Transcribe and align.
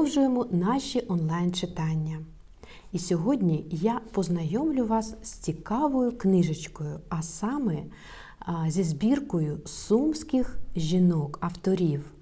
продовжуємо 0.00 0.46
наші 0.50 1.02
онлайн-читання. 1.08 2.18
І 2.92 2.98
сьогодні 2.98 3.66
я 3.70 4.00
познайомлю 4.12 4.86
вас 4.86 5.14
з 5.22 5.30
цікавою 5.30 6.18
книжечкою, 6.18 7.00
а 7.08 7.22
саме 7.22 7.82
зі 8.66 8.82
збіркою 8.82 9.58
сумських 9.64 10.58
жінок, 10.76 11.38
авторів. 11.40 12.12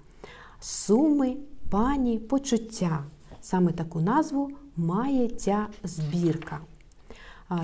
Суми, 0.59 1.37
пані, 1.69 2.19
почуття. 2.19 3.03
Саме 3.41 3.71
таку 3.71 4.01
назву 4.01 4.49
має 4.75 5.27
ця 5.27 5.67
збірка. 5.83 6.59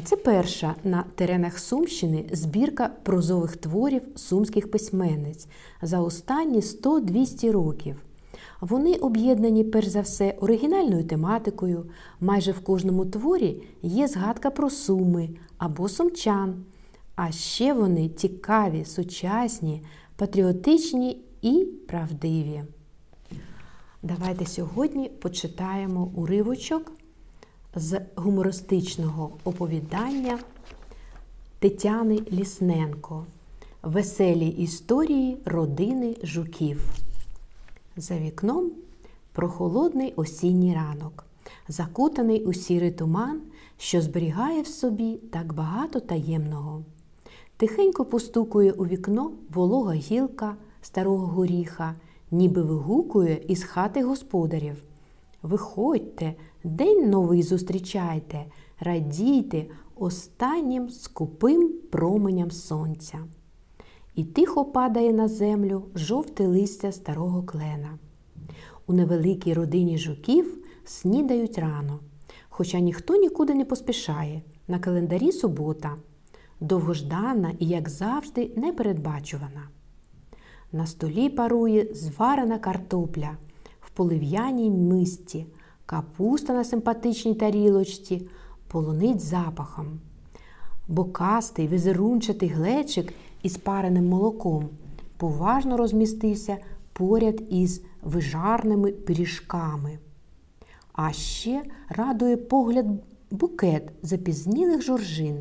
Це 0.04 0.16
перша 0.16 0.76
на 0.84 1.04
теренах 1.16 1.60
Сумщини 1.60 2.30
збірка 2.32 2.90
прозових 3.04 3.58
творів 3.58 4.02
сумських 4.16 4.72
письменниць 4.72 5.48
за 5.82 6.00
останні 6.00 6.60
100-200 6.60 7.52
років. 7.52 8.02
Вони 8.70 8.96
об'єднані, 8.96 9.64
перш 9.64 9.88
за 9.88 10.02
все, 10.02 10.36
оригінальною 10.42 11.04
тематикою. 11.04 11.86
Майже 12.20 12.52
в 12.52 12.60
кожному 12.60 13.06
творі 13.06 13.64
є 13.82 14.08
згадка 14.08 14.50
про 14.50 14.70
суми 14.70 15.30
або 15.58 15.90
сумчан. 15.90 16.64
А 17.16 17.32
ще 17.32 17.74
вони 17.74 18.10
цікаві, 18.10 18.86
сучасні, 18.86 19.84
патріотичні 20.16 21.18
і 21.42 21.66
правдиві. 21.88 22.64
Давайте 24.04 24.46
сьогодні 24.46 25.10
почитаємо 25.10 26.12
уривочок 26.16 26.92
з 27.76 28.02
гумористичного 28.16 29.32
оповідання 29.44 30.40
Тетяни 31.60 32.20
Лісненко. 32.32 33.26
Веселі 33.84 34.48
історії 34.48 35.38
родини 35.46 36.16
жуків. 36.24 37.06
За 37.98 38.18
вікном 38.20 38.72
прохолодний 39.32 40.14
осінній 40.16 40.76
ранок, 40.76 41.26
закутаний 41.68 42.46
у 42.46 42.54
сірий 42.54 42.92
туман, 42.92 43.42
що 43.78 44.02
зберігає 44.02 44.62
в 44.62 44.68
собі 44.68 45.20
так 45.32 45.54
багато 45.54 46.00
таємного. 46.00 46.84
Тихенько 47.58 48.06
постукує 48.06 48.72
у 48.72 48.86
вікно 48.86 49.32
волога 49.50 49.94
гілка 49.94 50.56
старого 50.82 51.28
горіха, 51.28 51.96
ніби 52.32 52.62
вигукує 52.62 53.42
із 53.48 53.64
хати 53.64 54.04
господарів. 54.04 54.84
Виходьте, 55.42 56.34
день 56.64 57.10
новий 57.10 57.44
зустрічайте, 57.44 58.46
радійте 58.80 59.66
останнім 59.96 60.90
скупим 60.90 61.74
променям 61.92 62.52
сонця. 62.52 63.20
І 64.16 64.24
тихо 64.24 64.66
падає 64.66 65.14
на 65.14 65.28
землю 65.28 65.84
жовте 65.96 66.48
листя 66.48 66.92
старого 66.92 67.44
клена. 67.44 67.98
У 68.88 68.94
невеликій 68.94 69.54
родині 69.54 69.98
жуків 69.98 70.58
снідають 70.86 71.58
рано, 71.58 72.00
хоча 72.50 72.80
ніхто 72.80 73.16
нікуди 73.16 73.54
не 73.54 73.66
поспішає. 73.66 74.42
На 74.68 74.80
календарі 74.80 75.32
субота, 75.32 75.96
довгождана 76.60 77.52
і, 77.60 77.68
як 77.68 77.90
завжди, 77.90 78.52
непередбачувана. 78.56 79.70
На 80.72 80.86
столі 80.86 81.30
парує 81.30 81.88
зварена 81.94 82.58
картопля 82.58 83.38
в 83.82 83.90
полив'яній 83.90 84.72
мисті, 84.72 85.46
капуста 85.86 86.54
на 86.54 86.64
симпатичній 86.64 87.36
тарілочці, 87.36 88.28
полонить 88.68 89.20
запахом. 89.20 90.00
Бокастий, 90.88 91.68
візерунчатий 91.68 92.50
глечик 92.50 93.14
із 93.46 93.58
пареним 93.58 94.08
молоком 94.10 94.70
поважно 95.18 95.78
розмістився 95.78 96.58
поряд 96.94 97.42
із 97.50 97.82
вижарними 98.02 98.92
пиріжками. 98.92 100.00
А 100.94 101.12
ще 101.12 101.64
радує 101.90 102.38
погляд 102.38 102.86
букет 103.32 103.92
запізнілих 104.02 104.82
жоржин 104.82 105.38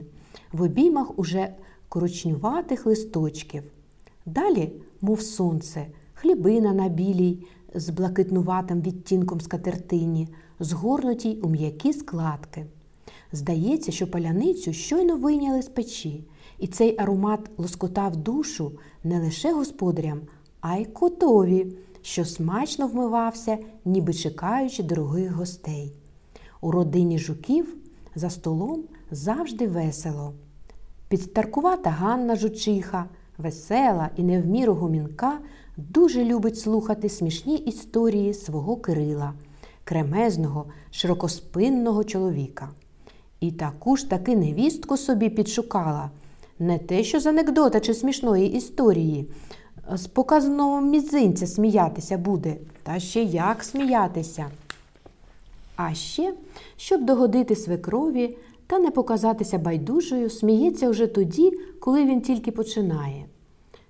в 0.53 0.63
обіймах 0.63 1.19
уже 1.19 1.55
корочнюватих 1.89 2.87
листочків. 2.87 3.63
Далі, 4.27 4.73
мов 5.01 5.21
сонце, 5.21 5.87
хлібина 6.15 6.73
на 6.73 6.89
білій, 6.89 7.47
з 7.75 7.91
блакитнуватим 7.91 8.83
відтінком 8.83 9.41
скатертині, 9.41 10.29
згорнутій 10.61 11.39
у 11.43 11.49
м'які 11.49 11.93
складки. 11.93 12.67
Здається, 13.33 13.93
що 13.93 14.11
паляницю 14.11 14.73
щойно 14.73 15.17
вийняли 15.17 15.63
з 15.63 15.69
печі, 15.69 16.25
і 16.59 16.67
цей 16.67 16.97
аромат 16.99 17.41
лоскотав 17.57 18.17
душу 18.17 18.73
не 19.05 19.21
лише 19.21 19.53
господарям, 19.53 20.21
а 20.61 20.77
й 20.77 20.85
котові, 20.85 21.67
що 22.03 22.25
смачно 22.25 22.89
вмивався, 22.89 23.59
ніби 23.85 24.15
чекаючи 24.15 24.83
дорогих 24.83 25.33
гостей. 25.33 25.93
У 26.61 26.71
родині 26.71 27.19
жуків 27.19 27.77
за 28.15 28.31
столом 28.31 28.85
завжди 29.11 29.69
весело. 29.69 30.33
Підстаркувата 31.09 31.91
Ганна 31.91 32.37
жучиха, 32.37 33.05
весела 33.39 34.11
і 34.17 34.23
не 34.23 34.41
в 34.41 34.47
міру 34.47 34.75
гомінка, 34.75 35.39
дуже 35.77 36.25
любить 36.25 36.59
слухати 36.59 37.09
смішні 37.09 37.57
історії 37.57 38.35
свого 38.35 38.77
Кирила, 38.77 39.33
кремезного, 39.85 40.65
широкоспинного 40.91 42.05
чоловіка. 42.05 42.69
І 43.41 43.53
таку 43.53 43.97
ж 43.97 44.11
таки 44.11 44.37
невістку 44.37 44.97
собі 44.97 45.29
підшукала, 45.29 46.11
не 46.59 46.79
те, 46.79 47.05
що 47.05 47.21
з 47.21 47.27
анекдота 47.27 47.81
чи 47.81 47.95
смішної 47.95 48.53
історії. 48.53 49.27
З 49.93 50.07
показаного 50.07 50.81
мізинця 50.81 51.47
сміятися 51.47 52.19
буде, 52.19 52.57
та 52.83 52.99
ще 52.99 53.23
як 53.23 53.65
сміятися. 53.65 54.47
А 55.77 55.95
ще, 55.95 56.35
щоб 56.77 57.05
догодити 57.05 57.57
свекрові 57.57 58.37
та 58.67 58.79
не 58.79 58.91
показатися 58.91 59.59
байдужою, 59.59 60.31
сміється 60.31 60.91
вже 60.91 61.07
тоді, 61.07 61.53
коли 61.81 62.05
він 62.05 62.21
тільки 62.21 62.51
починає. 62.53 63.27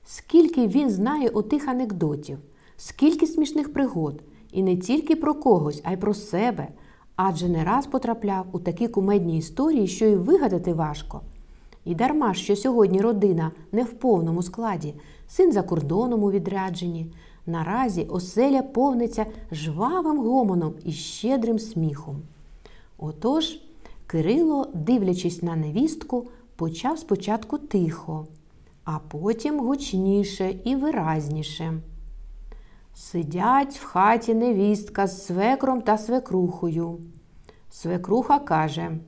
Скільки 0.04 0.66
він 0.66 0.90
знає 0.90 1.28
отих 1.28 1.68
анекдотів, 1.68 2.38
скільки 2.76 3.26
смішних 3.26 3.72
пригод, 3.72 4.22
і 4.52 4.62
не 4.62 4.76
тільки 4.76 5.16
про 5.16 5.34
когось, 5.34 5.80
а 5.84 5.92
й 5.92 5.96
про 5.96 6.14
себе, 6.14 6.68
адже 7.16 7.48
не 7.48 7.64
раз 7.64 7.86
потрапляв 7.86 8.46
у 8.52 8.58
такі 8.58 8.88
кумедні 8.88 9.38
історії, 9.38 9.86
що 9.86 10.06
й 10.06 10.16
вигадати 10.16 10.72
важко. 10.72 11.20
І 11.84 11.94
дарма, 11.94 12.34
що 12.34 12.56
сьогодні 12.56 13.00
родина 13.00 13.50
не 13.72 13.82
в 13.84 13.92
повному 13.92 14.42
складі, 14.42 14.94
син 15.28 15.52
за 15.52 15.62
кордоном 15.62 16.22
у 16.22 16.30
відрядженні. 16.30 17.14
Наразі 17.46 18.02
оселя 18.02 18.62
повниться 18.62 19.26
жвавим 19.52 20.18
гомоном 20.18 20.74
і 20.84 20.92
щедрим 20.92 21.58
сміхом. 21.58 22.22
Отож, 22.98 23.58
Кирило, 24.06 24.68
дивлячись 24.74 25.42
на 25.42 25.56
невістку, 25.56 26.26
почав 26.56 26.98
спочатку 26.98 27.58
тихо, 27.58 28.26
а 28.84 28.98
потім 28.98 29.60
гучніше 29.60 30.54
і 30.64 30.76
виразніше. 30.76 31.80
Сидять 32.94 33.74
в 33.74 33.84
хаті 33.84 34.34
невістка 34.34 35.06
з 35.06 35.26
свекром 35.26 35.82
та 35.82 35.98
свекрухою. 35.98 36.98
Свекруха 37.70 38.38
каже 38.38 38.98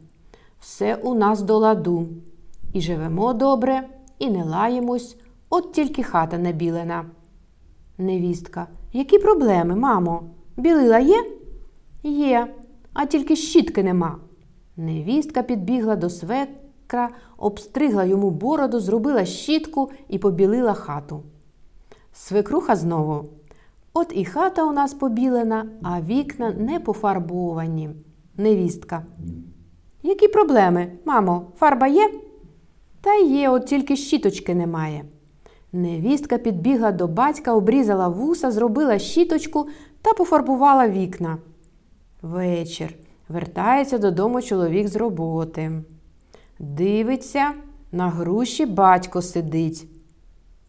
все 0.60 0.94
у 0.94 1.14
нас 1.14 1.42
до 1.42 1.58
ладу. 1.58 2.08
І 2.72 2.80
живемо 2.80 3.32
добре, 3.32 3.88
і 4.18 4.30
не 4.30 4.44
лаємось, 4.44 5.16
от 5.50 5.72
тільки 5.72 6.02
хата 6.02 6.38
не 6.38 6.52
білена. 6.52 7.04
Невістка. 7.98 8.66
Які 8.92 9.18
проблеми, 9.18 9.76
мамо? 9.76 10.22
Білила 10.56 10.98
є? 10.98 11.24
Є, 12.02 12.54
а 12.92 13.06
тільки 13.06 13.36
щітки 13.36 13.82
нема. 13.82 14.18
Невістка 14.76 15.42
підбігла 15.42 15.96
до 15.96 16.10
свекра, 16.10 17.10
обстригла 17.36 18.04
йому 18.04 18.30
бороду, 18.30 18.80
зробила 18.80 19.24
щітку 19.24 19.90
і 20.08 20.18
побілила 20.18 20.74
хату. 20.74 21.22
Свекруха 22.12 22.76
знову. 22.76 23.24
От 23.94 24.12
і 24.14 24.24
хата 24.24 24.64
у 24.64 24.72
нас 24.72 24.94
побілена, 24.94 25.66
а 25.82 26.00
вікна 26.00 26.52
не 26.58 26.80
пофарбовані. 26.80 27.90
Невістка. 28.36 29.04
Які 30.02 30.28
проблеми, 30.28 30.92
мамо, 31.04 31.46
фарба 31.56 31.86
є? 31.86 32.10
Та 33.06 33.14
є, 33.14 33.50
от 33.50 33.66
тільки 33.66 33.96
щіточки 33.96 34.54
немає. 34.54 35.04
Невістка 35.72 36.38
підбігла 36.38 36.92
до 36.92 37.08
батька, 37.08 37.54
обрізала 37.54 38.08
вуса, 38.08 38.50
зробила 38.50 38.98
щіточку 38.98 39.68
та 40.02 40.12
пофарбувала 40.12 40.88
вікна. 40.88 41.38
Вечір. 42.22 42.94
Вертається 43.28 43.98
додому 43.98 44.42
чоловік 44.42 44.88
з 44.88 44.96
роботи. 44.96 45.72
Дивиться, 46.58 47.50
на 47.92 48.08
груші 48.08 48.66
батько 48.66 49.22
сидить. 49.22 49.86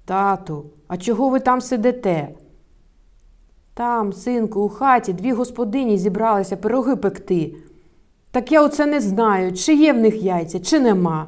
Тату, 0.05 0.65
а 0.87 0.97
чого 0.97 1.29
ви 1.29 1.39
там 1.39 1.61
сидите? 1.61 2.29
Там, 3.73 4.13
синку, 4.13 4.61
у 4.61 4.69
хаті 4.69 5.13
дві 5.13 5.31
господині 5.31 5.97
зібралися 5.97 6.57
пироги 6.57 6.95
пекти. 6.95 7.55
Так 8.31 8.51
я 8.51 8.61
оце 8.61 8.85
не 8.85 9.01
знаю, 9.01 9.53
чи 9.53 9.73
є 9.73 9.93
в 9.93 9.97
них 9.97 10.23
яйця, 10.23 10.59
чи 10.59 10.79
нема. 10.79 11.27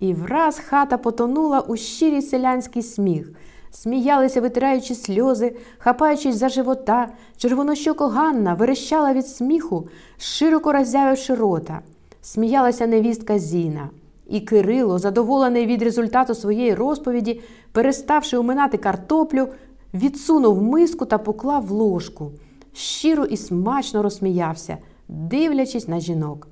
І 0.00 0.14
враз 0.14 0.58
хата 0.58 0.98
потонула 0.98 1.60
у 1.60 1.76
щирий 1.76 2.22
селянський 2.22 2.82
сміх. 2.82 3.32
Сміялися, 3.70 4.40
витираючи 4.40 4.94
сльози, 4.94 5.56
хапаючись 5.78 6.36
за 6.36 6.48
живота, 6.48 7.08
червонощоко 7.36 8.06
Ганна 8.06 8.54
верещала 8.54 9.12
від 9.12 9.26
сміху, 9.26 9.88
широко 10.18 10.72
роззявивши 10.72 11.34
рота. 11.34 11.80
Сміялася 12.22 12.86
невістка 12.86 13.38
Зіна. 13.38 13.90
І 14.28 14.40
Кирило, 14.40 14.98
задоволений 14.98 15.66
від 15.66 15.82
результату 15.82 16.34
своєї 16.34 16.74
розповіді, 16.74 17.40
переставши 17.72 18.36
уминати 18.36 18.78
картоплю, 18.78 19.48
відсунув 19.94 20.62
миску 20.62 21.04
та 21.04 21.18
поклав 21.18 21.70
ложку. 21.70 22.32
Щиро 22.72 23.24
і 23.24 23.36
смачно 23.36 24.02
розсміявся, 24.02 24.78
дивлячись 25.08 25.88
на 25.88 26.00
жінок. 26.00 26.48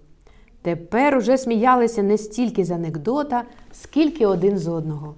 Тепер 0.67 1.17
уже 1.17 1.39
сміялися 1.39 2.03
не 2.03 2.19
стільки 2.19 2.65
з 2.65 2.71
анекдота, 2.71 3.45
скільки 3.73 4.27
один 4.27 4.59
з 4.59 4.69
одного. 4.69 5.15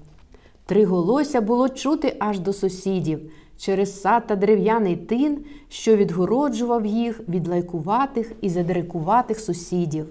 Триголосся 0.66 1.40
було 1.40 1.68
чути 1.68 2.16
аж 2.18 2.40
до 2.40 2.52
сусідів 2.52 3.32
через 3.56 4.00
сад 4.00 4.26
та 4.26 4.36
дерев'яний 4.36 4.96
тин, 4.96 5.44
що 5.68 5.96
відгороджував 5.96 6.86
їх 6.86 7.28
від 7.28 7.48
лайкуватих 7.48 8.32
і 8.40 8.48
задирикуватих 8.48 9.40
сусідів. 9.40 10.06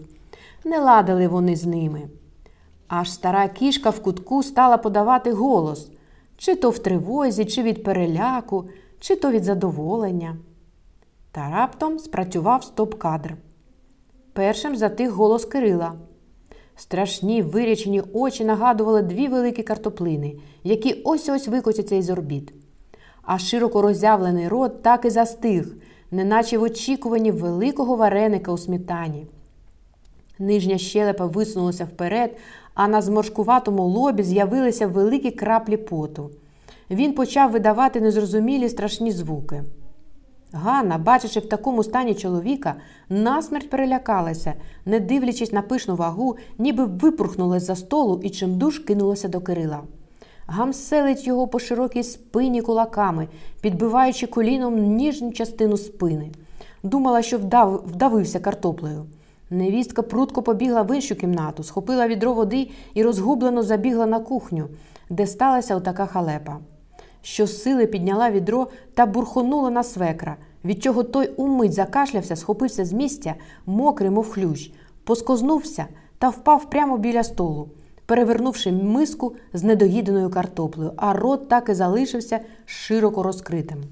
Не 0.65 0.79
ладили 0.79 1.27
вони 1.27 1.55
з 1.55 1.65
ними. 1.65 2.01
Аж 2.87 3.11
стара 3.11 3.47
кішка 3.47 3.89
в 3.89 3.99
кутку 3.99 4.43
стала 4.43 4.77
подавати 4.77 5.31
голос 5.31 5.91
чи 6.37 6.55
то 6.55 6.69
в 6.69 6.79
тривозі, 6.79 7.45
чи 7.45 7.63
від 7.63 7.83
переляку, 7.83 8.69
чи 8.99 9.15
то 9.15 9.31
від 9.31 9.43
задоволення. 9.43 10.37
Та 11.31 11.49
раптом 11.49 11.99
спрацював 11.99 12.63
стоп-кадр. 12.63 13.33
Першим 14.37 14.75
затих 14.75 15.11
голос 15.11 15.45
Кирила. 15.45 15.93
Страшні 16.75 17.41
вирячені 17.41 18.01
очі 18.13 18.45
нагадували 18.45 19.01
дві 19.01 19.27
великі 19.27 19.63
картоплини, 19.63 20.35
які 20.63 21.01
ось 21.05 21.29
ось 21.29 21.47
викотяться 21.47 21.95
із 21.95 22.09
орбіт. 22.09 22.53
А 23.21 23.39
широко 23.39 23.81
роззявлений 23.81 24.47
рот 24.47 24.81
так 24.81 25.05
і 25.05 25.09
застиг, 25.09 25.75
неначе 26.11 26.57
в 26.57 26.61
очікуванні 26.61 27.31
великого 27.31 27.95
вареника 27.95 28.51
у 28.51 28.57
сметані. 28.57 29.27
Нижня 30.39 30.77
щелепа 30.77 31.25
висунулася 31.25 31.85
вперед, 31.85 32.37
а 32.73 32.87
на 32.87 33.01
зморшкуватому 33.01 33.87
лобі 33.87 34.23
з'явилися 34.23 34.87
великі 34.87 35.31
краплі 35.31 35.77
поту. 35.77 36.29
Він 36.89 37.13
почав 37.13 37.51
видавати 37.51 38.01
незрозумілі 38.01 38.69
страшні 38.69 39.11
звуки. 39.11 39.63
Ганна, 40.53 40.97
бачачи 40.97 41.39
в 41.39 41.49
такому 41.49 41.83
стані 41.83 42.15
чоловіка, 42.15 42.75
насмерть 43.09 43.69
перелякалася, 43.69 44.53
не 44.85 44.99
дивлячись 44.99 45.51
на 45.51 45.61
пишну 45.61 45.95
вагу, 45.95 46.37
ніби 46.57 46.85
випорхнула 46.85 47.59
за 47.59 47.75
столу 47.75 48.21
і 48.23 48.29
чимдуж 48.29 48.79
кинулася 48.79 49.27
до 49.27 49.41
Кирила. 49.41 49.81
Гамселить 50.47 51.27
його 51.27 51.47
по 51.47 51.59
широкій 51.59 52.03
спині 52.03 52.61
кулаками, 52.61 53.27
підбиваючи 53.61 54.27
коліном 54.27 54.75
ніжню 54.75 55.31
частину 55.31 55.77
спини. 55.77 56.31
Думала, 56.83 57.21
що 57.21 57.37
вдав, 57.37 57.83
вдавився 57.87 58.39
картоплею. 58.39 59.05
Невістка 59.49 60.01
прудко 60.01 60.41
побігла 60.43 60.81
в 60.81 60.95
іншу 60.95 61.15
кімнату, 61.15 61.63
схопила 61.63 62.07
відро 62.07 62.33
води 62.33 62.69
і 62.93 63.03
розгублено 63.03 63.63
забігла 63.63 64.05
на 64.05 64.19
кухню, 64.19 64.67
де 65.09 65.27
сталася 65.27 65.75
отака 65.75 66.05
халепа. 66.05 66.57
Щосили 67.27 67.87
підняла 67.87 68.31
відро 68.31 68.67
та 68.93 69.05
бурхонула 69.05 69.69
на 69.69 69.83
свекра, 69.83 70.35
від 70.65 70.83
чого 70.83 71.03
той 71.03 71.27
умить 71.37 71.73
закашлявся, 71.73 72.35
схопився 72.35 72.85
з 72.85 72.93
місця, 72.93 73.35
мокрий, 73.65 74.09
мов 74.09 74.29
хлющ, 74.29 74.71
поскознувся 75.03 75.85
та 76.17 76.29
впав 76.29 76.69
прямо 76.69 76.97
біля 76.97 77.23
столу, 77.23 77.69
перевернувши 78.05 78.71
миску 78.71 79.35
з 79.53 79.63
недоїденою 79.63 80.29
картоплею, 80.29 80.91
а 80.97 81.13
рот 81.13 81.49
так 81.49 81.69
і 81.69 81.73
залишився 81.73 82.39
широко 82.65 83.23
розкритим. 83.23 83.83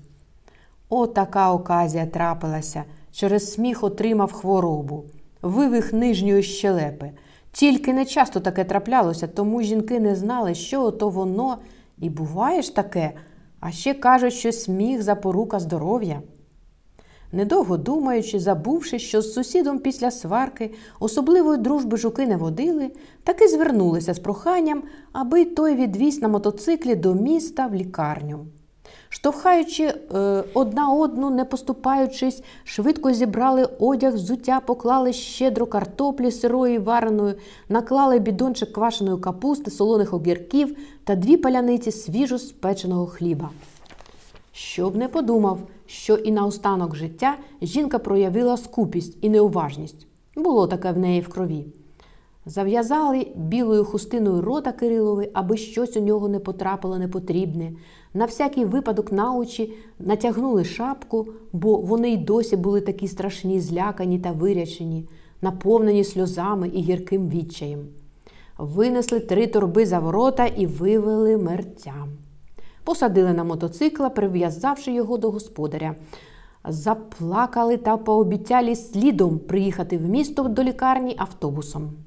О, 0.89 1.07
така 1.07 1.51
оказія 1.51 2.05
трапилася, 2.05 2.83
через 3.11 3.53
сміх 3.53 3.83
отримав 3.83 4.31
хворобу, 4.31 5.03
вивих 5.41 5.93
нижньої 5.93 6.43
щелепи. 6.43 7.11
Тільки 7.51 7.93
не 7.93 8.05
часто 8.05 8.39
таке 8.39 8.63
траплялося, 8.63 9.27
тому 9.27 9.61
жінки 9.61 9.99
не 9.99 10.15
знали, 10.15 10.55
що 10.55 10.83
ото 10.83 11.09
воно. 11.09 11.57
І 11.97 12.09
буває 12.09 12.61
ж 12.61 12.75
таке, 12.75 13.13
а 13.59 13.71
ще 13.71 13.93
кажуть, 13.93 14.33
що 14.33 14.51
сміх 14.51 15.01
запорука 15.03 15.59
здоров'я. 15.59 16.21
Недовго 17.31 17.77
думаючи, 17.77 18.39
забувши, 18.39 18.99
що 18.99 19.21
з 19.21 19.33
сусідом 19.33 19.79
після 19.79 20.11
сварки 20.11 20.73
особливої 20.99 21.57
дружби 21.57 21.97
жуки 21.97 22.27
не 22.27 22.37
водили, 22.37 22.91
таки 23.23 23.47
звернулися 23.47 24.13
з 24.13 24.19
проханням, 24.19 24.83
аби 25.11 25.45
той 25.45 25.75
відвіз 25.75 26.21
на 26.21 26.27
мотоциклі 26.27 26.95
до 26.95 27.13
міста 27.13 27.67
в 27.67 27.75
лікарню. 27.75 28.45
Штовхаючи 29.15 29.83
е, 29.83 30.43
одна 30.53 30.93
одну, 30.93 31.29
не 31.29 31.45
поступаючись, 31.45 32.43
швидко 32.63 33.13
зібрали 33.13 33.69
одяг, 33.79 34.13
взуття, 34.13 34.59
поклали 34.59 35.13
щедро 35.13 35.65
картоплі 35.65 36.31
сирої 36.31 36.79
вареної, 36.79 37.33
наклали 37.69 38.19
бідончик 38.19 38.71
квашеної 38.73 39.19
капусти, 39.19 39.71
солоних 39.71 40.13
огірків 40.13 40.77
та 41.03 41.15
дві 41.15 41.37
паляниці 41.37 41.91
свіжо 41.91 42.39
спеченого 42.39 43.07
хліба. 43.07 43.49
Щоб 44.51 44.95
не 44.95 45.07
подумав, 45.07 45.59
що 45.85 46.15
і 46.15 46.31
на 46.31 46.45
останок 46.45 46.95
життя 46.95 47.35
жінка 47.61 47.99
проявила 47.99 48.57
скупість 48.57 49.17
і 49.21 49.29
неуважність. 49.29 50.07
Було 50.35 50.67
таке 50.67 50.91
в 50.91 50.97
неї 50.97 51.21
в 51.21 51.27
крові. 51.27 51.65
Зав'язали 52.47 53.27
білою 53.35 53.85
хустиною 53.85 54.41
рота 54.41 54.71
Кирилови, 54.71 55.29
аби 55.33 55.57
щось 55.57 55.97
у 55.97 55.99
нього 55.99 56.29
не 56.29 56.39
потрапило 56.39 56.97
непотрібне. 56.97 57.71
На 58.13 58.25
всякий 58.25 58.65
випадок 58.65 59.11
на 59.11 59.35
очі 59.35 59.73
натягнули 59.99 60.63
шапку, 60.63 61.27
бо 61.53 61.77
вони 61.77 62.09
й 62.09 62.17
досі 62.17 62.57
були 62.57 62.81
такі 62.81 63.07
страшні, 63.07 63.61
злякані 63.61 64.19
та 64.19 64.31
вирячені, 64.31 65.07
наповнені 65.41 66.03
сльозами 66.03 66.67
і 66.67 66.81
гірким 66.81 67.29
відчаєм. 67.29 67.87
Винесли 68.57 69.19
три 69.19 69.47
торби 69.47 69.85
за 69.85 69.99
ворота 69.99 70.45
і 70.45 70.65
вивели 70.65 71.37
мерця. 71.37 71.93
Посадили 72.83 73.33
на 73.33 73.43
мотоцикла, 73.43 74.09
прив'язавши 74.09 74.91
його 74.91 75.17
до 75.17 75.31
господаря. 75.31 75.95
Заплакали 76.67 77.77
та 77.77 77.97
пообіцяли 77.97 78.75
слідом 78.75 79.39
приїхати 79.39 79.97
в 79.97 80.01
місто 80.01 80.43
до 80.43 80.63
лікарні 80.63 81.15
автобусом. 81.17 82.04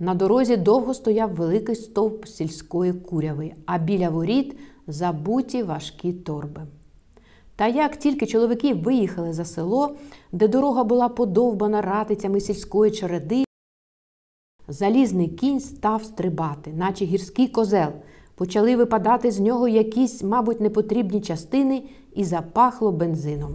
На 0.00 0.14
дорозі 0.14 0.56
довго 0.56 0.94
стояв 0.94 1.34
великий 1.34 1.74
стовп 1.74 2.26
сільської 2.26 2.92
куряви, 2.92 3.52
а 3.66 3.78
біля 3.78 4.08
воріт 4.08 4.58
забуті 4.86 5.62
важкі 5.62 6.12
торби. 6.12 6.62
Та 7.56 7.66
як 7.66 7.96
тільки 7.96 8.26
чоловіки 8.26 8.74
виїхали 8.74 9.32
за 9.32 9.44
село, 9.44 9.96
де 10.32 10.48
дорога 10.48 10.84
була 10.84 11.08
подовбана 11.08 11.82
ратицями 11.82 12.40
сільської 12.40 12.92
череди, 12.92 13.44
залізний 14.68 15.28
кінь 15.28 15.60
став 15.60 16.04
стрибати, 16.04 16.72
наче 16.72 17.04
гірський 17.04 17.48
козел. 17.48 17.90
Почали 18.34 18.76
випадати 18.76 19.30
з 19.30 19.40
нього 19.40 19.68
якісь, 19.68 20.22
мабуть, 20.22 20.60
непотрібні 20.60 21.20
частини 21.20 21.82
і 22.14 22.24
запахло 22.24 22.92
бензином. 22.92 23.54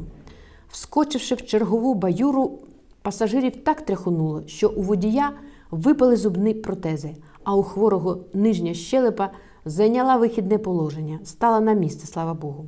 Вскочивши 0.70 1.36
в 1.36 1.46
чергову 1.46 1.94
баюру, 1.94 2.60
пасажирів 3.02 3.64
так 3.64 3.82
тряхонуло, 3.82 4.44
що 4.48 4.70
у 4.70 4.82
водія 4.82 5.32
випали 5.74 6.16
зубні 6.16 6.54
протези, 6.54 7.16
а 7.44 7.56
у 7.56 7.64
хворого 7.64 8.18
нижня 8.34 8.74
щелепа 8.74 9.30
зайняла 9.66 10.18
вихідне 10.18 10.58
положення, 10.58 11.20
стала 11.24 11.60
на 11.60 11.74
місце, 11.74 12.08
слава 12.08 12.34
Богу. 12.34 12.68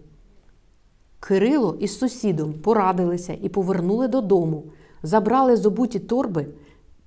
Кирило 1.19 1.77
із 1.79 1.97
сусідом 1.97 2.53
порадилися 2.53 3.37
і 3.41 3.49
повернули 3.49 4.07
додому, 4.07 4.63
забрали 5.03 5.57
зобуті 5.57 5.99
торби 5.99 6.45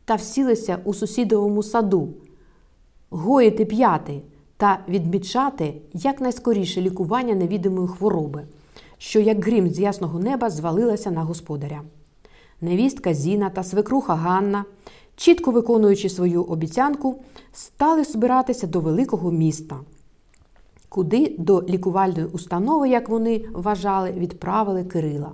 та 0.04 0.14
всілися 0.14 0.78
у 0.84 0.94
сусідовому 0.94 1.62
саду, 1.62 2.08
гоїти 3.10 3.64
п'яти 3.64 4.20
та 4.56 4.80
відмічати 4.88 5.74
якнайскоріше 5.92 6.80
лікування 6.80 7.34
невідомої 7.34 7.88
хвороби, 7.88 8.44
що, 8.98 9.20
як 9.20 9.44
грім 9.44 9.70
з 9.70 9.78
ясного 9.78 10.18
неба, 10.18 10.50
звалилася 10.50 11.10
на 11.10 11.22
господаря. 11.22 11.82
Невістка 12.60 13.14
Зіна 13.14 13.50
та 13.50 13.62
свекруха 13.62 14.14
Ганна 14.14 14.64
чітко 15.18 15.50
виконуючи 15.50 16.08
свою 16.08 16.42
обіцянку, 16.42 17.16
стали 17.52 18.04
збиратися 18.04 18.66
до 18.66 18.80
великого 18.80 19.30
міста, 19.32 19.76
куди 20.88 21.34
до 21.38 21.62
лікувальної 21.62 22.26
установи, 22.26 22.88
як 22.88 23.08
вони 23.08 23.44
вважали, 23.52 24.10
відправили 24.10 24.84
Кирила. 24.84 25.32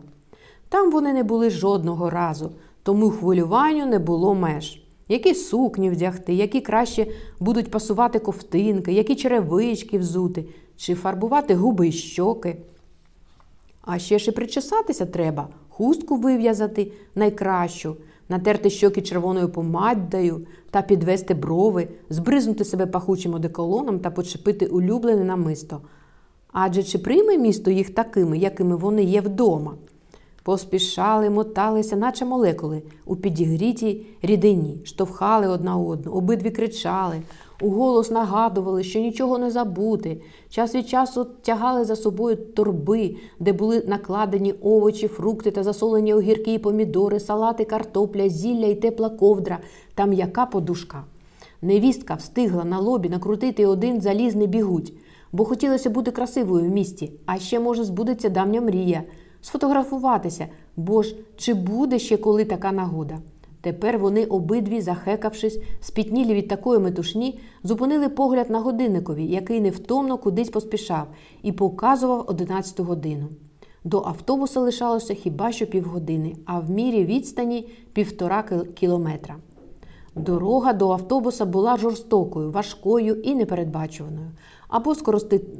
Там 0.68 0.90
вони 0.90 1.12
не 1.12 1.22
були 1.22 1.50
жодного 1.50 2.10
разу, 2.10 2.50
тому 2.82 3.10
хвилюванню 3.10 3.86
не 3.86 3.98
було 3.98 4.34
меж. 4.34 4.80
Які 5.08 5.34
сукні 5.34 5.90
вдягти, 5.90 6.34
які 6.34 6.60
краще 6.60 7.06
будуть 7.40 7.70
пасувати 7.70 8.18
ковтинки, 8.18 8.92
які 8.92 9.14
черевички 9.14 9.98
взути, 9.98 10.44
чи 10.76 10.94
фарбувати 10.94 11.54
губи 11.54 11.88
і 11.88 11.92
щоки. 11.92 12.56
А 13.82 13.98
ще 13.98 14.18
ж 14.18 14.30
і 14.30 14.34
причесатися 14.34 15.06
треба, 15.06 15.48
хустку 15.68 16.16
вив'язати 16.16 16.92
найкращу, 17.14 17.96
натерти 18.28 18.70
щоки 18.70 19.02
червоною 19.02 19.48
помаддою 19.48 20.46
та 20.70 20.82
підвести 20.82 21.34
брови, 21.34 21.88
збризнути 22.10 22.64
себе 22.64 22.86
пахучим 22.86 23.34
одеколоном 23.34 23.98
та 23.98 24.10
почепити 24.10 24.66
улюблене 24.66 25.24
намисто. 25.24 25.80
Адже 26.52 26.82
чи 26.82 26.98
прийме 26.98 27.38
місто 27.38 27.70
їх 27.70 27.90
такими, 27.90 28.38
якими 28.38 28.76
вони 28.76 29.04
є 29.04 29.20
вдома? 29.20 29.74
Поспішали, 30.42 31.30
моталися, 31.30 31.96
наче 31.96 32.24
молекули 32.24 32.82
у 33.04 33.16
підігрітій 33.16 34.06
рідині, 34.22 34.80
штовхали 34.84 35.48
одна 35.48 35.76
одну, 35.76 36.12
обидві 36.12 36.50
кричали, 36.50 37.22
уголос 37.64 38.10
нагадували, 38.10 38.82
що 38.82 39.00
нічого 39.00 39.38
не 39.38 39.50
забути. 39.50 40.20
Час 40.48 40.74
від 40.74 40.88
часу 40.88 41.26
тягали 41.42 41.84
за 41.84 41.96
собою 41.96 42.36
торби, 42.36 43.16
де 43.40 43.52
були 43.52 43.82
накладені 43.86 44.52
овочі, 44.52 45.08
фрукти 45.08 45.50
та 45.50 45.62
засолені 45.62 46.14
огірки, 46.14 46.54
і 46.54 46.58
помідори, 46.58 47.20
салати, 47.20 47.64
картопля, 47.64 48.28
зілля 48.28 48.66
і 48.66 48.74
тепла 48.74 49.10
ковдра 49.10 49.58
та 49.94 50.06
м'яка 50.06 50.46
подушка. 50.46 51.04
Невістка 51.62 52.14
встигла 52.14 52.64
на 52.64 52.78
лобі 52.78 53.08
накрутити 53.08 53.66
один 53.66 54.00
залізний 54.00 54.46
бігуть, 54.46 54.92
бо 55.32 55.44
хотілося 55.44 55.90
бути 55.90 56.10
красивою 56.10 56.64
в 56.64 56.74
місті, 56.74 57.12
а 57.26 57.38
ще, 57.38 57.60
може, 57.60 57.84
збудеться 57.84 58.28
давня 58.28 58.60
мрія 58.60 59.02
сфотографуватися, 59.40 60.46
бо 60.76 61.02
ж 61.02 61.16
чи 61.36 61.54
буде 61.54 61.98
ще 61.98 62.16
коли 62.16 62.44
така 62.44 62.72
нагода? 62.72 63.18
Тепер 63.64 63.98
вони, 63.98 64.24
обидві, 64.24 64.80
захекавшись, 64.80 65.58
спітнілі 65.80 66.34
від 66.34 66.48
такої 66.48 66.80
метушні, 66.80 67.40
зупинили 67.62 68.08
погляд 68.08 68.50
на 68.50 68.60
годинникові, 68.60 69.26
який 69.26 69.60
невтомно 69.60 70.18
кудись 70.18 70.48
поспішав, 70.48 71.06
і 71.42 71.52
показував 71.52 72.24
одинадцяту 72.26 72.84
годину. 72.84 73.28
До 73.84 73.98
автобуса 73.98 74.60
лишалося 74.60 75.14
хіба 75.14 75.52
що 75.52 75.66
півгодини, 75.66 76.36
а 76.44 76.60
в 76.60 76.70
мірі 76.70 77.04
відстані 77.04 77.68
півтора 77.92 78.44
кілометра. 78.74 79.36
Дорога 80.16 80.72
до 80.72 80.90
автобуса 80.90 81.44
була 81.44 81.76
жорстокою, 81.76 82.50
важкою 82.50 83.14
і 83.14 83.34
непередбачуваною. 83.34 84.30
Або 84.68 84.94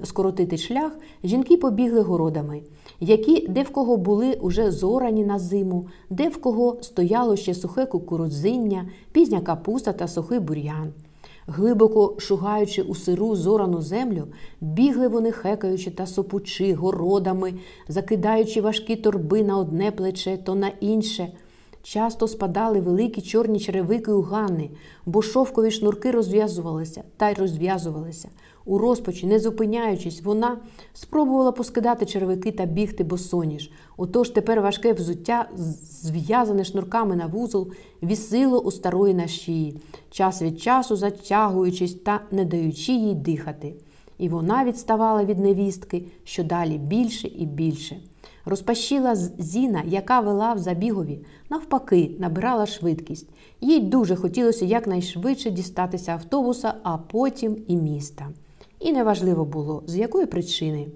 скоротити 0.05 0.57
шлях, 0.57 0.93
жінки 1.25 1.57
побігли 1.57 2.01
городами, 2.01 2.63
які 3.01 3.49
де 3.49 3.63
в 3.63 3.71
кого 3.71 3.97
були 3.97 4.33
уже 4.33 4.71
зорані 4.71 5.25
на 5.25 5.39
зиму, 5.39 5.87
де 6.11 6.29
в 6.29 6.41
кого 6.41 6.79
стояло 6.83 7.37
ще 7.37 7.55
сухе 7.55 7.87
кукурудзиння, 7.87 8.89
пізня 9.13 9.41
капуста 9.41 9.93
та 9.93 10.09
сухий 10.09 10.39
бур'ян. 10.39 10.93
Глибоко 11.47 12.15
шугаючи 12.19 12.83
у 12.83 12.95
сиру 12.95 13.37
зорану 13.37 13.83
землю, 13.83 14.25
бігли 14.61 15.09
вони, 15.09 15.33
хекаючи 15.33 15.91
та 15.91 16.07
сопучи 16.07 16.75
городами, 16.75 17.55
закидаючи 17.89 18.61
важкі 18.61 18.97
торби 18.97 19.43
на 19.43 19.59
одне 19.59 19.91
плече, 19.91 20.37
то 20.37 20.55
на 20.55 20.69
інше. 20.81 21.29
Часто 21.85 22.29
спадали 22.29 22.81
великі 22.81 23.23
чорні 23.23 23.61
черевики 23.61 24.13
у 24.13 24.23
Ганни, 24.23 24.71
бо 25.07 25.23
шовкові 25.23 25.71
шнурки 25.71 26.11
розв'язувалися 26.11 27.05
та 27.17 27.31
й 27.31 27.35
розв'язувалися. 27.35 28.29
У 28.65 28.79
розпачі, 28.79 29.27
не 29.27 29.39
зупиняючись, 29.39 30.23
вона 30.23 30.59
спробувала 30.95 31.53
поскидати 31.53 32.07
черевики 32.07 32.53
та 32.53 32.67
бігти 32.67 33.05
босоніж. 33.05 33.71
Отож 33.97 34.31
тепер 34.31 34.61
важке 34.61 34.93
взуття, 34.93 35.49
зв'язане 36.03 36.65
шнурками 36.65 37.17
на 37.17 37.27
вузол, 37.27 37.69
вісило 38.03 38.61
у 38.61 38.71
старої 38.71 39.15
на 39.15 39.29
шиї, 39.29 39.81
час 40.11 40.43
від 40.43 40.61
часу 40.61 40.97
затягуючись 40.97 41.95
та 41.95 42.21
не 42.31 42.45
даючи 42.45 42.93
їй 42.93 43.15
дихати. 43.15 43.75
І 44.19 44.29
вона 44.29 44.65
відставала 44.65 45.25
від 45.25 45.39
невістки, 45.39 46.05
що 46.25 46.45
далі 46.45 46.79
більше 46.79 47.29
і 47.29 47.47
більше. 47.47 47.97
Розпашіла 48.47 49.15
Зіна, 49.39 49.83
яка 49.87 50.21
вела 50.21 50.53
в 50.53 50.59
забігові, 50.59 51.19
навпаки, 51.51 52.11
набирала 52.19 52.67
швидкість. 52.67 53.29
Їй 53.61 53.81
дуже 53.81 54.17
хотілося 54.17 54.65
якнайшвидше 54.65 55.51
дістатися 55.51 56.13
автобуса, 56.13 56.75
а 56.83 56.99
потім 56.99 57.57
і 57.69 57.77
міста. 57.77 58.29
І 58.81 58.93
неважливо 58.93 59.45
було, 59.45 59.83
з 59.87 59.97
якої 59.97 60.27
причини. 60.27 60.87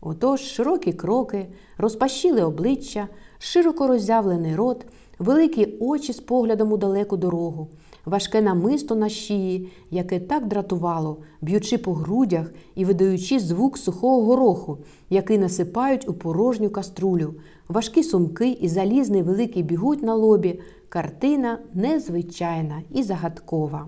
Отож, 0.00 0.40
широкі 0.40 0.92
кроки, 0.92 1.46
розпашіли 1.76 2.42
обличчя, 2.42 3.08
широко 3.38 3.86
роззявлений 3.86 4.56
рот, 4.56 4.86
великі 5.18 5.76
очі 5.80 6.12
з 6.12 6.20
поглядом 6.20 6.72
у 6.72 6.76
далеку 6.76 7.16
дорогу, 7.16 7.68
важке 8.08 8.40
намисто 8.40 8.94
на 8.94 9.08
шиї, 9.08 9.68
яке 9.90 10.20
так 10.20 10.48
дратувало, 10.48 11.16
б'ючи 11.40 11.78
по 11.78 11.92
грудях 11.92 12.52
і 12.74 12.84
видаючи 12.84 13.38
звук 13.38 13.78
сухого 13.78 14.22
гороху, 14.22 14.78
який 15.10 15.38
насипають 15.38 16.08
у 16.08 16.14
порожню 16.14 16.70
каструлю, 16.70 17.34
важкі 17.68 18.02
сумки 18.02 18.48
і 18.48 18.68
залізний 18.68 19.22
великий 19.22 19.62
бігуть 19.62 20.02
на 20.02 20.14
лобі, 20.14 20.60
картина 20.88 21.58
незвичайна 21.74 22.82
і 22.90 23.02
загадкова. 23.02 23.86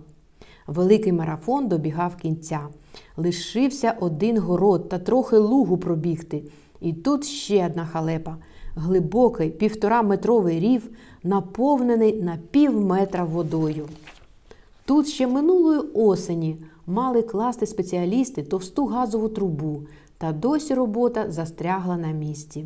Великий 0.67 1.13
марафон 1.13 1.69
добігав 1.69 2.17
кінця. 2.17 2.61
Лишився 3.17 3.95
один 4.01 4.39
город 4.39 4.89
та 4.89 4.99
трохи 4.99 5.37
лугу 5.37 5.79
пробігти. 5.79 6.43
І 6.81 6.93
тут 6.93 7.25
ще 7.25 7.67
одна 7.67 7.87
халепа. 7.87 8.37
Глибокий 8.75 9.51
півтораметровий 9.51 10.61
рів, 10.61 10.91
наповнений 11.23 12.23
на 12.23 12.39
пів 12.51 12.81
метра 12.81 13.25
водою. 13.25 13.87
Тут 14.91 15.09
ще 15.09 15.27
минулої 15.27 15.81
осені 15.95 16.57
мали 16.87 17.23
класти 17.23 17.67
спеціалісти 17.67 18.43
товсту 18.43 18.87
газову 18.87 19.29
трубу, 19.29 19.83
та 20.19 20.33
досі 20.33 20.75
робота 20.75 21.31
застрягла 21.31 21.97
на 21.97 22.11
місці. 22.11 22.65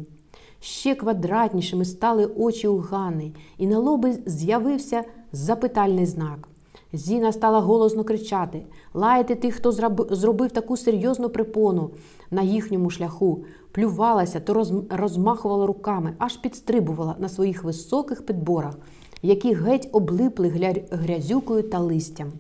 Ще 0.61 0.95
квадратнішими 0.95 1.85
стали 1.85 2.27
очі 2.27 2.69
у 2.69 2.79
Гани, 2.79 3.33
і 3.59 3.67
на 3.67 3.79
лоби 3.79 4.19
з'явився 4.27 5.05
запитальний 5.33 6.07
знак. 6.07 6.49
Зіна 6.93 7.33
стала 7.33 7.61
голосно 7.61 8.05
кричати, 8.05 8.63
лаяти 8.95 9.35
тих, 9.35 9.55
хто 9.55 9.73
зробив 10.11 10.51
таку 10.51 10.77
серйозну 10.77 11.29
припону 11.29 11.91
на 12.31 12.43
їхньому 12.43 12.91
шляху, 12.91 13.45
плювалася 13.73 14.41
то 14.41 14.65
розмахувала 14.91 15.67
руками, 15.67 16.15
аж 16.19 16.37
підстрибувала 16.37 17.17
на 17.19 17.29
своїх 17.29 17.65
високих 17.65 18.27
підборах, 18.27 18.79
які 19.25 19.55
геть 19.55 19.89
облипли 19.93 20.49
грязюкою 20.91 21.63
та 21.63 21.79
листям. 21.79 22.33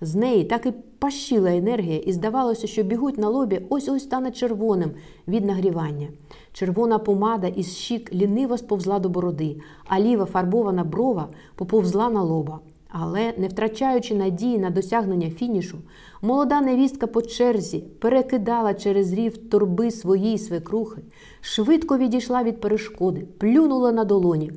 З 0.00 0.14
неї 0.14 0.44
так 0.44 0.66
і 0.66 0.72
пащила 0.98 1.50
енергія, 1.50 1.98
і 1.98 2.12
здавалося, 2.12 2.66
що 2.66 2.82
бігуть 2.82 3.18
на 3.18 3.28
лобі 3.28 3.60
ось 3.68 3.88
ось 3.88 4.02
стане 4.02 4.30
червоним 4.30 4.90
від 5.28 5.44
нагрівання. 5.44 6.08
Червона 6.52 6.98
помада 6.98 7.46
із 7.46 7.76
щік 7.76 8.14
ліниво 8.14 8.58
сповзла 8.58 8.98
до 8.98 9.08
бороди, 9.08 9.56
а 9.84 10.00
ліва 10.00 10.24
фарбована 10.24 10.84
брова 10.84 11.28
поповзла 11.54 12.10
на 12.10 12.22
лоба. 12.22 12.60
Але, 12.88 13.32
не 13.36 13.48
втрачаючи 13.48 14.14
надії 14.14 14.58
на 14.58 14.70
досягнення 14.70 15.30
фінішу, 15.30 15.78
молода 16.22 16.60
невістка 16.60 17.06
по 17.06 17.22
черзі 17.22 17.78
перекидала 17.78 18.74
через 18.74 19.12
рів 19.12 19.36
торби 19.36 19.90
своїй 19.90 20.38
свекрухи, 20.38 21.00
швидко 21.40 21.98
відійшла 21.98 22.42
від 22.42 22.60
перешкоди, 22.60 23.26
плюнула 23.38 23.92
на 23.92 24.04
долоні, 24.04 24.52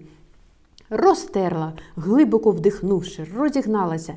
розтерла, 0.90 1.74
глибоко 1.96 2.52
вдихнувши, 2.52 3.28
розігналася 3.38 4.16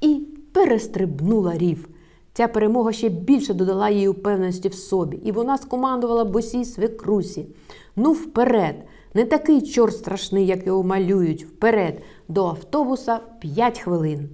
і 0.00 0.20
перестрибнула 0.52 1.58
рів. 1.58 1.88
Ця 2.32 2.48
перемога 2.48 2.92
ще 2.92 3.08
більше 3.08 3.54
додала 3.54 3.88
їй 3.88 4.08
упевненості 4.08 4.68
в 4.68 4.74
собі, 4.74 5.16
і 5.16 5.32
вона 5.32 5.58
скомандувала 5.58 6.24
босій 6.24 6.64
свекрусі. 6.64 7.46
Ну, 7.96 8.12
вперед! 8.12 8.76
Не 9.14 9.24
такий 9.24 9.62
чорт 9.62 9.96
страшний, 9.96 10.46
як 10.46 10.66
його 10.66 10.82
малюють, 10.82 11.44
вперед, 11.44 12.02
до 12.28 12.46
автобуса 12.46 13.20
п'ять 13.40 13.78
хвилин. 13.78 14.28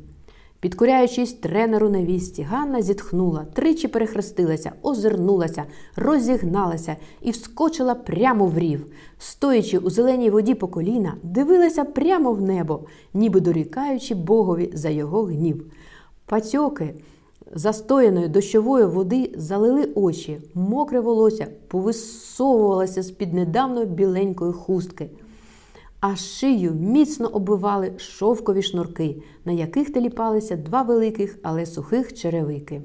Підкоряючись 0.62 1.33
тренеру 1.33 1.88
невісті, 1.88 2.42
Ганна 2.42 2.83
зітхнула, 2.83 3.47
тричі 3.52 3.88
перехрестилася, 3.88 4.73
озирнулася, 4.83 5.64
розігналася 5.97 6.97
і 7.23 7.31
вскочила 7.31 7.95
прямо 7.95 8.47
в 8.47 8.59
рів. 8.59 8.87
Стоячи 9.19 9.78
у 9.78 9.90
зеленій 9.90 10.31
воді 10.31 10.54
по 10.54 10.69
коліна, 10.69 11.14
дивилася 11.23 11.85
прямо 11.85 12.33
в 12.33 12.42
небо, 12.42 12.81
ніби 13.14 13.40
дорікаючи 13.40 14.14
Богові 14.14 14.71
за 14.75 14.88
його 14.88 15.23
гнів. 15.23 15.73
Пацьоки 16.26 16.95
застояної 17.54 18.28
дощової 18.28 18.85
води 18.85 19.33
залили 19.37 19.88
очі, 19.95 20.38
мокре 20.54 21.00
волосся 21.00 21.47
повисовувалося 21.69 23.02
з 23.02 23.11
під 23.11 23.35
недавно 23.35 23.85
біленької 23.85 24.52
хустки 24.52 25.11
а 26.03 26.17
шию 26.17 26.73
міцно 26.73 27.29
оббивали 27.29 27.93
шовкові 27.97 28.63
шнурки, 28.63 29.23
на 29.45 29.53
яких 29.53 29.93
теліпалися 29.93 30.57
два 30.57 30.83
великих, 30.83 31.39
але 31.43 31.67
сухих 31.67 32.15
черевики. 32.15 32.83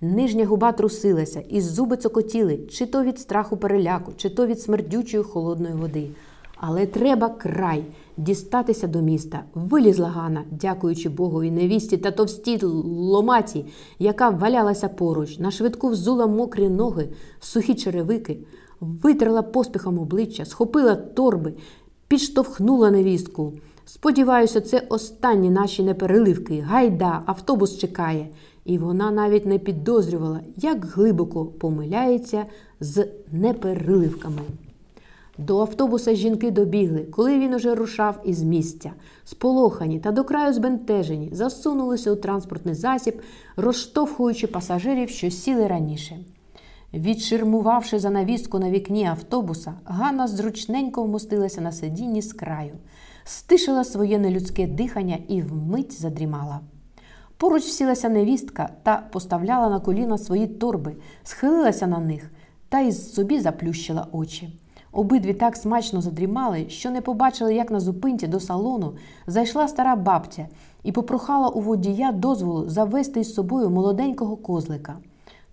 Нижня 0.00 0.46
губа 0.46 0.72
трусилася, 0.72 1.40
і 1.48 1.60
зуби 1.60 1.96
цокотіли, 1.96 2.58
чи 2.70 2.86
то 2.86 3.04
від 3.04 3.18
страху 3.18 3.56
переляку, 3.56 4.12
чи 4.16 4.30
то 4.30 4.46
від 4.46 4.60
смердючої 4.60 5.22
холодної 5.22 5.74
води. 5.74 6.10
Але 6.56 6.86
треба 6.86 7.28
край 7.28 7.84
дістатися 8.16 8.86
до 8.86 9.00
міста. 9.00 9.44
Вилізла 9.54 10.08
Гана, 10.08 10.44
дякуючи 10.50 11.08
Богові 11.08 11.50
невісті 11.50 11.96
та 11.96 12.10
товстій 12.10 12.58
ломаті, 12.64 13.64
яка 13.98 14.30
валялася 14.30 14.88
поруч, 14.88 15.38
на 15.38 15.50
швидку 15.50 15.88
взула 15.88 16.26
мокрі 16.26 16.68
ноги, 16.68 17.08
сухі 17.40 17.74
черевики, 17.74 18.38
витерла 18.80 19.42
поспіхом 19.42 19.98
обличчя, 19.98 20.44
схопила 20.44 20.96
торби, 20.96 21.52
підштовхнула 22.08 22.90
невістку. 22.90 23.52
Сподіваюся, 23.84 24.60
це 24.60 24.82
останні 24.88 25.50
наші 25.50 25.82
непереливки. 25.82 26.60
Гайда, 26.60 27.22
автобус 27.26 27.78
чекає. 27.78 28.28
І 28.64 28.78
вона 28.78 29.10
навіть 29.10 29.46
не 29.46 29.58
підозрювала, 29.58 30.40
як 30.56 30.84
глибоко 30.84 31.44
помиляється 31.44 32.46
з 32.80 33.06
непереливками. 33.32 34.42
До 35.38 35.60
автобуса 35.60 36.14
жінки 36.14 36.50
добігли, 36.50 37.06
коли 37.10 37.38
він 37.38 37.54
уже 37.54 37.74
рушав 37.74 38.20
із 38.24 38.42
місця. 38.42 38.92
Сполохані 39.24 39.98
та 39.98 40.12
до 40.12 40.24
краю 40.24 40.52
збентежені, 40.52 41.30
засунулися 41.32 42.12
у 42.12 42.16
транспортний 42.16 42.74
засіб, 42.74 43.20
розштовхуючи 43.56 44.46
пасажирів, 44.46 45.08
що 45.08 45.30
сіли 45.30 45.66
раніше. 45.66 46.16
Відширмувавши 46.94 47.98
занавіску 47.98 48.58
на 48.58 48.70
вікні 48.70 49.06
автобуса, 49.06 49.74
Ганна 49.84 50.28
зручненько 50.28 51.02
вмостилася 51.02 51.60
на 51.60 51.72
сидінні 51.72 52.22
з 52.22 52.32
краю, 52.32 52.74
стишила 53.24 53.84
своє 53.84 54.18
нелюдське 54.18 54.66
дихання 54.66 55.18
і 55.28 55.42
вмить 55.42 56.00
задрімала. 56.00 56.60
Поруч 57.36 57.62
сілася 57.62 58.08
невістка 58.08 58.70
та 58.82 58.96
поставляла 59.12 59.70
на 59.70 59.80
коліна 59.80 60.18
свої 60.18 60.46
торби, 60.46 60.96
схилилася 61.22 61.86
на 61.86 61.98
них 61.98 62.30
та 62.68 62.80
й 62.80 62.92
собі 62.92 63.40
заплющила 63.40 64.06
очі. 64.12 64.58
Обидві 64.92 65.34
так 65.34 65.56
смачно 65.56 66.00
задрімали, 66.00 66.68
що 66.68 66.90
не 66.90 67.00
побачили, 67.00 67.54
як 67.54 67.70
на 67.70 67.80
зупинці 67.80 68.26
до 68.26 68.40
салону 68.40 68.92
зайшла 69.26 69.68
стара 69.68 69.96
бабця 69.96 70.46
і 70.82 70.92
попрохала 70.92 71.48
у 71.48 71.60
водія 71.60 72.12
дозволу 72.12 72.68
завести 72.68 73.20
із 73.20 73.34
собою 73.34 73.70
молоденького 73.70 74.36
козлика. 74.36 74.96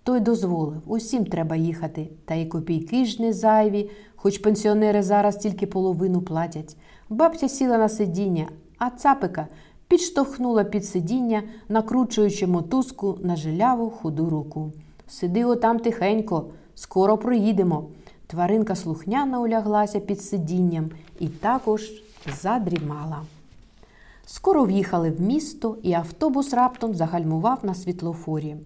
Той 0.06 0.20
дозволив, 0.20 0.82
усім 0.86 1.24
треба 1.24 1.56
їхати, 1.56 2.08
та 2.24 2.34
й 2.34 2.46
копійки 2.46 3.04
ж 3.04 3.22
не 3.22 3.32
зайві, 3.32 3.90
хоч 4.16 4.38
пенсіонери 4.38 5.02
зараз 5.02 5.36
тільки 5.36 5.66
половину 5.66 6.22
платять. 6.22 6.76
Бабця 7.08 7.48
сіла 7.48 7.78
на 7.78 7.88
сидіння, 7.88 8.48
а 8.78 8.90
цапика 8.90 9.46
підштовхнула 9.88 10.64
під 10.64 10.84
сидіння, 10.84 11.42
накручуючи 11.68 12.46
мотузку 12.46 13.18
на 13.22 13.36
жиляву 13.36 13.90
худу 13.90 14.30
руку. 14.30 14.72
Сиди 15.08 15.44
отам 15.44 15.78
тихенько, 15.78 16.44
скоро 16.74 17.18
проїдемо. 17.18 17.84
Тваринка 18.26 18.74
слухняно 18.74 19.42
уляглася 19.42 20.00
під 20.00 20.22
сидінням 20.22 20.90
і 21.20 21.28
також 21.28 21.90
задрімала. 22.42 23.22
Скоро 24.26 24.64
в'їхали 24.64 25.10
в 25.10 25.20
місто, 25.20 25.76
і 25.82 25.92
автобус 25.92 26.52
раптом 26.52 26.94
загальмував 26.94 27.58
на 27.62 27.74
світлофорі. 27.74 28.56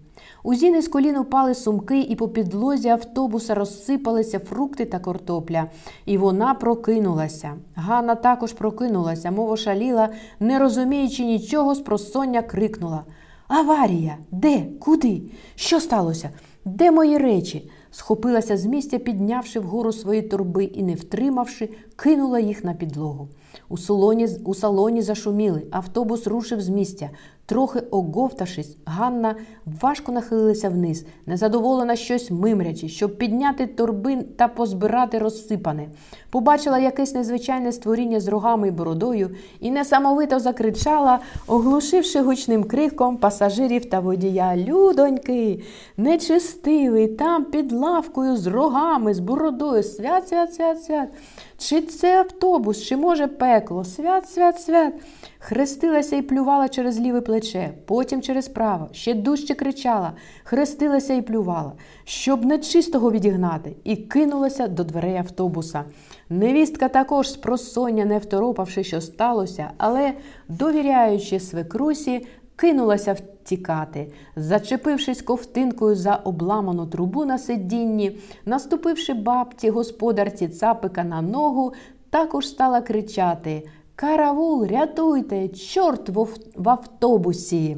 У 0.43 0.53
Зіни 0.53 0.81
з 0.81 0.87
колін 0.87 1.17
упали 1.17 1.55
сумки, 1.55 2.01
і 2.01 2.15
по 2.15 2.29
підлозі 2.29 2.89
автобуса 2.89 3.55
розсипалися 3.55 4.39
фрукти 4.39 4.85
та 4.85 4.99
картопля. 4.99 5.65
І 6.05 6.17
вона 6.17 6.53
прокинулася. 6.53 7.53
Ганна 7.75 8.15
також 8.15 8.53
прокинулася, 8.53 9.31
мов 9.31 9.51
ошаліла, 9.51 10.09
не 10.39 10.59
розуміючи 10.59 11.25
нічого, 11.25 11.75
спросоння 11.75 12.41
крикнула 12.41 13.03
Аварія! 13.47 14.17
Де? 14.31 14.63
Куди? 14.79 15.21
Що 15.55 15.79
сталося? 15.79 16.29
Де 16.65 16.91
мої 16.91 17.17
речі? 17.17 17.71
Схопилася 17.91 18.57
з 18.57 18.65
місця, 18.65 18.99
піднявши 18.99 19.59
вгору 19.59 19.91
свої 19.91 20.21
торби 20.21 20.63
і, 20.63 20.83
не 20.83 20.93
втримавши, 20.93 21.69
кинула 21.95 22.39
їх 22.39 22.63
на 22.63 22.73
підлогу. 22.73 23.27
У 23.69 23.77
салоні, 23.77 24.27
у 24.45 24.53
салоні 24.53 25.01
зашуміли, 25.01 25.63
автобус 25.71 26.27
рушив 26.27 26.61
з 26.61 26.69
місця. 26.69 27.09
Трохи 27.51 27.79
оговтавшись, 27.79 28.77
Ганна 28.85 29.35
важко 29.81 30.11
нахилилася 30.11 30.69
вниз, 30.69 31.05
незадоволена 31.25 31.95
щось 31.95 32.31
мимрячи, 32.31 32.89
щоб 32.89 33.17
підняти 33.17 33.67
торби 33.67 34.17
та 34.37 34.47
позбирати 34.47 35.19
розсипане. 35.19 35.87
Побачила 36.29 36.79
якесь 36.79 37.13
незвичайне 37.13 37.71
створіння 37.71 38.19
з 38.19 38.27
рогами 38.27 38.67
й 38.67 38.71
бородою 38.71 39.29
і 39.59 39.71
несамовито 39.71 40.39
закричала, 40.39 41.19
оглушивши 41.47 42.21
гучним 42.21 42.63
криком 42.63 43.17
пасажирів 43.17 43.85
та 43.85 43.99
водія. 43.99 44.57
Людоньки, 44.57 45.61
нечистивий, 45.97 47.07
там 47.07 47.45
під 47.45 47.71
лавкою 47.81 48.37
з 48.37 48.47
рогами, 48.47 49.13
з 49.13 49.19
бородою. 49.19 49.83
Свят, 49.83 50.27
свят, 50.27 50.53
свят, 50.53 50.83
свят. 50.83 51.09
Чи 51.57 51.81
це 51.81 52.19
автобус, 52.19 52.83
чи 52.83 52.97
може 52.97 53.27
пекло? 53.27 53.83
Свят, 53.83 54.29
свят, 54.29 54.61
свят. 54.61 54.93
Хрестилася 55.39 56.15
і 56.15 56.21
плювала 56.21 56.69
через 56.69 56.99
ліве 56.99 57.21
плече, 57.21 57.73
потім 57.85 58.21
через 58.21 58.47
право, 58.47 58.89
ще 58.91 59.13
дужче 59.13 59.53
кричала, 59.53 60.13
хрестилася 60.43 61.13
і 61.13 61.21
плювала, 61.21 61.71
щоб 62.03 62.45
нечистого 62.45 63.11
відігнати, 63.11 63.75
і 63.83 63.95
кинулася 63.95 64.67
до 64.67 64.83
дверей 64.83 65.17
автобуса. 65.17 65.83
Невістка 66.29 66.89
також 66.89 67.31
з 67.31 67.35
просоння, 67.35 68.05
не 68.05 68.17
второпавши, 68.17 68.83
що 68.83 69.01
сталося, 69.01 69.71
але, 69.77 70.13
довіряючи 70.47 71.39
свекрусі, 71.39 72.27
кинулася 72.55 73.13
втікати, 73.13 74.11
зачепившись 74.35 75.21
ковтинкою 75.21 75.95
за 75.95 76.15
обламану 76.15 76.85
трубу 76.85 77.25
на 77.25 77.37
сидінні, 77.37 78.17
наступивши 78.45 79.13
бабці 79.13 79.69
господарці 79.69 80.47
цапика 80.47 81.03
на 81.03 81.21
ногу, 81.21 81.73
також 82.09 82.47
стала 82.47 82.81
кричати 82.81 83.63
Каравул, 83.95 84.65
рятуйте, 84.65 85.47
чорт 85.47 86.09
в 86.55 86.69
автобусі. 86.69 87.77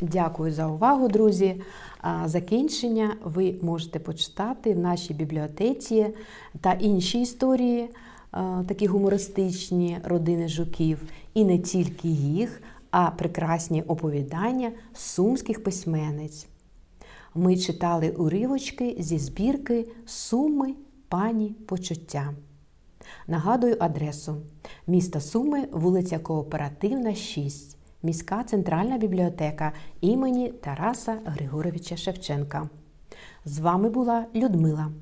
Дякую 0.00 0.52
за 0.52 0.66
увагу, 0.66 1.08
друзі. 1.08 1.62
Закінчення 2.24 3.16
ви 3.24 3.54
можете 3.62 3.98
почитати 3.98 4.74
в 4.74 4.78
нашій 4.78 5.14
бібліотеці 5.14 6.06
та 6.60 6.72
інші 6.72 7.20
історії, 7.20 7.90
такі 8.68 8.86
гумористичні 8.86 9.98
родини 10.04 10.48
жуків, 10.48 11.02
і 11.34 11.44
не 11.44 11.58
тільки 11.58 12.08
їх, 12.08 12.62
а 12.90 13.10
прекрасні 13.10 13.82
оповідання 13.82 14.72
сумських 14.94 15.64
письменниць. 15.64 16.46
Ми 17.34 17.56
читали 17.56 18.10
уривочки 18.10 18.96
зі 18.98 19.18
збірки 19.18 19.88
Суми 20.06 20.74
пані 21.08 21.56
почуття. 21.66 22.34
Нагадую 23.26 23.76
адресу 23.80 24.36
міста 24.86 25.20
Суми, 25.20 25.68
вулиця 25.72 26.18
Кооперативна, 26.18 27.14
6, 27.14 27.76
міська 28.02 28.44
центральна 28.44 28.98
бібліотека 28.98 29.72
імені 30.00 30.48
Тараса 30.48 31.18
Григоровича 31.24 31.96
Шевченка. 31.96 32.68
З 33.44 33.58
вами 33.58 33.90
була 33.90 34.26
Людмила. 34.34 34.92